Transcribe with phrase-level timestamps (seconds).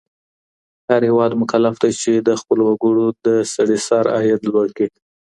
[0.89, 4.89] هر هیواد مکلف دی چي د خپلو وګړو د سړي سر عاید لوړ کړي.